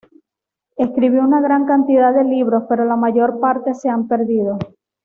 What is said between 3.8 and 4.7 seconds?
han perdido.